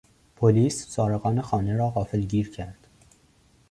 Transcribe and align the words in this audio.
پلیس 0.35 0.87
سارقان 0.87 1.41
خانه 1.41 1.75
را 1.77 1.89
غافلگیر 1.89 2.49
کرد. 2.51 2.87